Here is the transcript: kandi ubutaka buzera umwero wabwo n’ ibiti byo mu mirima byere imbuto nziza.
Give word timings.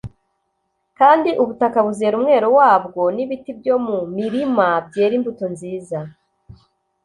kandi 0.99 1.29
ubutaka 1.41 1.77
buzera 1.85 2.13
umwero 2.19 2.47
wabwo 2.59 3.01
n’ 3.15 3.17
ibiti 3.23 3.51
byo 3.59 3.75
mu 3.87 3.97
mirima 4.17 4.65
byere 4.87 5.13
imbuto 5.19 5.45
nziza. 5.53 5.99